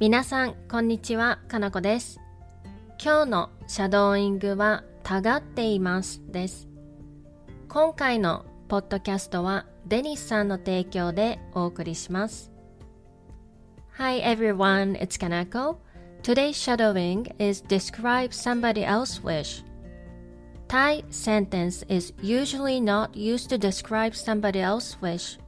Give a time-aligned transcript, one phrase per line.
[0.00, 1.40] 皆さん、こんにちは。
[1.46, 2.20] かなこです。
[2.98, 6.70] 今日のシャドーイングは、たがっていますです。
[7.68, 12.50] 今回のポッドキャストは、デニスさんの提供でお送りします。
[13.98, 15.76] Hi everyone, it's Kanako.
[16.22, 19.62] Today's shadowing is describe somebody else's wish.
[20.66, 25.38] Thai sentence is usually not used to describe somebody else's wish.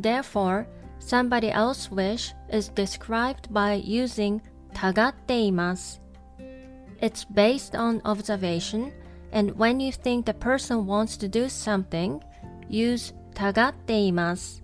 [0.00, 0.68] Therefore,
[0.99, 4.41] somebody else's wish is described by using
[4.73, 6.01] たがっています。
[7.01, 8.91] It's based on observation,
[9.31, 12.19] and when you think the person wants to do something,
[12.69, 14.63] use たがっています。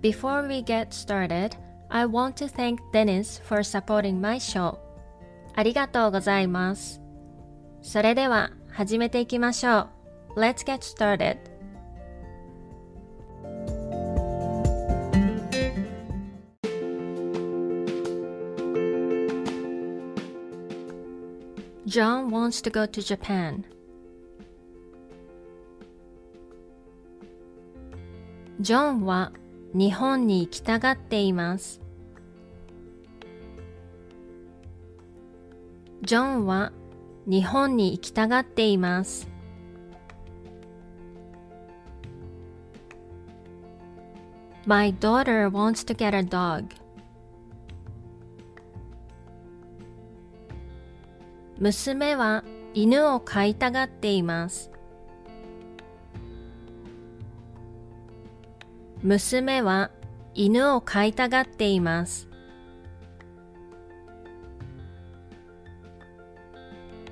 [0.00, 1.56] Before we get started,
[1.88, 4.78] I want to thank Dennis for supporting my show.
[5.54, 7.00] ありがとうございます。
[7.82, 9.88] それでは始めていきましょ
[10.34, 10.40] う。
[10.40, 11.47] Let's get started.
[21.89, 23.65] John wants to go to Japan.
[28.59, 29.31] ジョンは
[29.73, 31.81] 日本に行きたがっています。
[36.03, 36.71] ジョンは
[37.25, 39.27] 日本に行きたがっています。
[44.67, 46.78] My daughter wants to get a dog.
[51.59, 54.71] 娘は犬を飼いたがっています。
[59.03, 59.91] 娘は
[60.33, 62.29] 犬を飼いたがっています。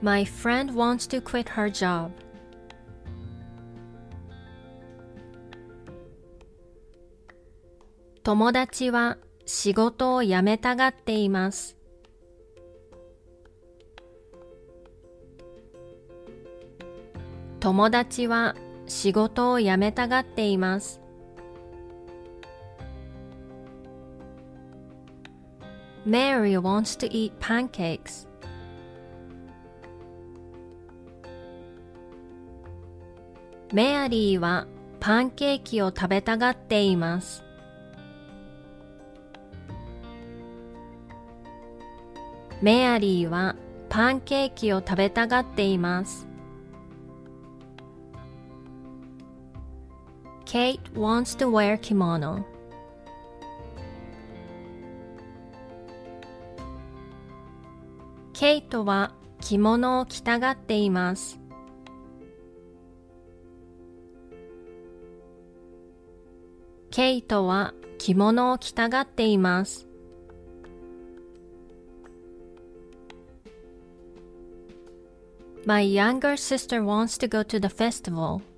[0.00, 2.10] My friend wants to quit her job.
[8.22, 11.79] 友達は仕事を辞めたがっています。
[17.60, 18.56] 友達は
[18.86, 21.02] 仕事を辞めたがっています。
[26.06, 28.26] Mary wants to eat pancakes.
[33.74, 34.66] メアリーは
[34.98, 37.44] パンケーキを食べたがっています。
[42.62, 43.54] メアリーは
[43.90, 46.29] パンケーキを食べたがっています。
[50.50, 52.44] Kate wants to wear kimono.
[58.32, 61.38] ケイトは着物を着たがっています。
[66.90, 69.86] ケイトは着物を着たがっています。
[75.64, 78.49] My younger sister wants to go to the festival.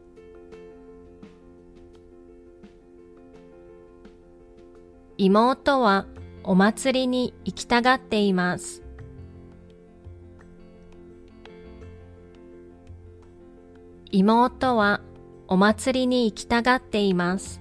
[5.25, 6.06] 妹は
[6.43, 8.83] お祭りに行きたがっています。
[14.11, 15.00] 妹は
[15.47, 17.61] お祭りに行きたがっています。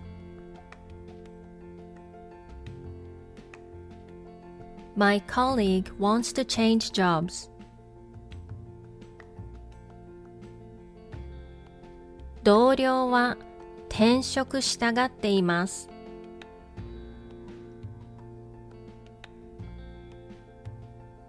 [4.95, 7.51] My colleague wants to change jobs.
[12.43, 13.37] 同僚は
[13.87, 15.90] 転職したがっています。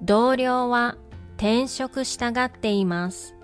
[0.04, 0.96] 同僚は
[1.36, 3.36] 転職したがっています。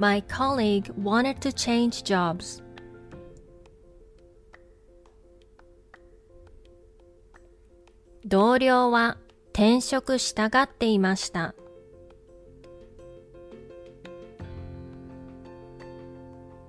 [0.00, 2.60] My colleague wanted to change jobs.
[8.26, 9.16] 同僚は
[9.52, 11.54] 転職したがっていました。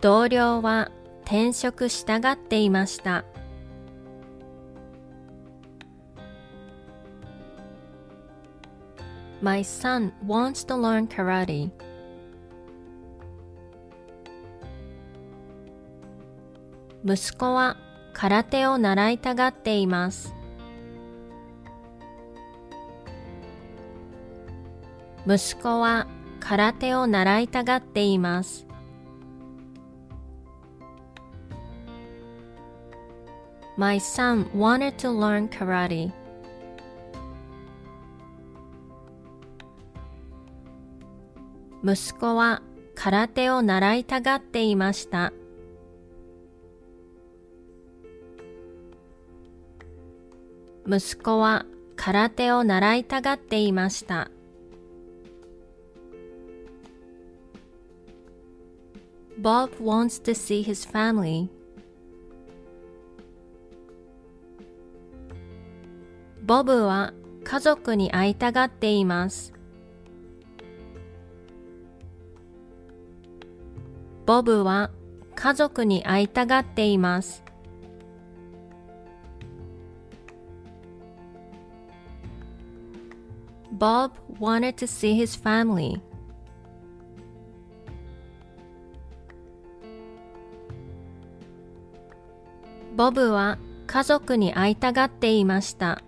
[0.02, 0.92] 同僚は
[1.24, 3.26] 転職したがっていました。
[9.46, 11.70] My son wants to learn karate.
[17.06, 17.78] 息子は
[18.14, 20.34] 空手を習いたがっています。
[25.28, 26.08] 息子は
[26.40, 28.66] 空手を習いたがっています。
[33.78, 36.25] My son wanted to learn karate.
[41.88, 42.64] 息子は
[42.96, 45.34] 空手を習いたがっていました。
[50.88, 54.32] 息子は空手を習いたがっていました。
[59.40, 61.50] Bob wants to see his family.
[66.48, 69.55] は家族に会いたがっています。
[74.26, 74.90] ボブは
[75.36, 77.44] 家族に会いたがっています。
[83.78, 86.02] Bob wanted to see his family.
[92.96, 96.02] ボブは家族に会いたがっていました。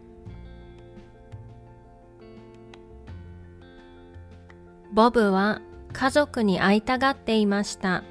[4.91, 5.61] ボブは
[5.97, 8.03] 家族に会いたがっていました。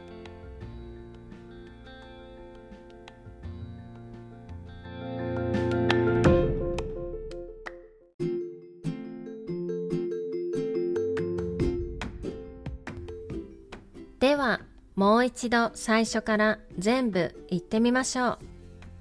[14.19, 14.63] では、
[14.97, 18.41] もう一度最初から全部言ってみましょ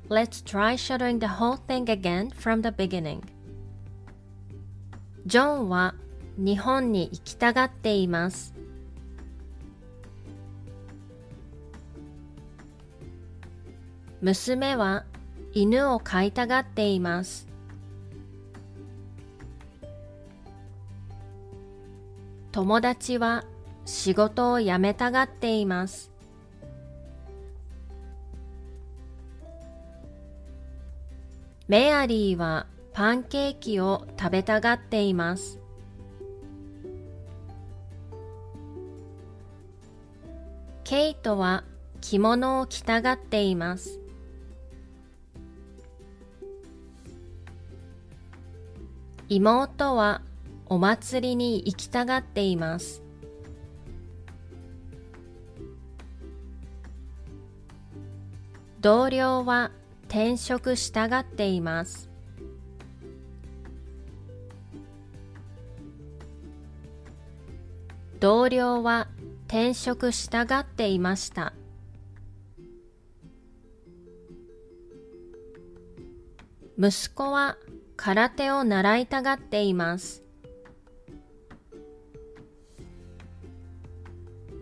[0.10, 0.14] う。
[0.14, 3.24] Let's try shadowing the whole thing again from the beginning.
[5.26, 5.96] ジョンは
[6.38, 8.55] 日本に行きたがっています。
[14.25, 15.06] 娘は
[15.54, 17.48] 犬を飼いたがっています。
[22.51, 23.44] 友達は
[23.86, 26.12] 仕事を辞めたがっています。
[31.68, 35.60] メアリーはパンケーキを食べたがっています。
[40.83, 41.63] ケイトは
[42.01, 44.00] 着物を着たがっています。
[49.27, 50.22] 妹は
[50.68, 53.01] お祭りに行きたがっています。
[58.81, 59.72] 同僚は
[60.04, 62.07] 転職したがっています。
[68.19, 69.07] 同僚は
[69.48, 71.54] 転職したがっていました。
[76.77, 77.57] 息子は
[77.97, 80.24] 空手を習いたがっています。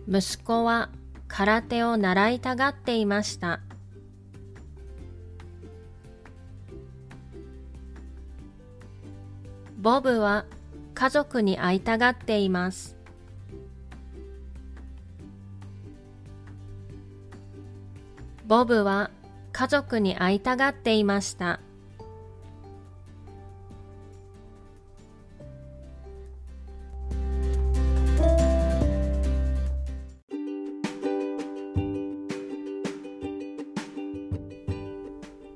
[0.08, 0.90] 息子は
[1.28, 3.60] 空手を習いたがっていました。
[9.78, 10.46] ボブは
[10.94, 12.96] 家族に会いたがっています。
[18.46, 19.10] ボブは
[19.52, 21.60] 家族に会いたがっていました。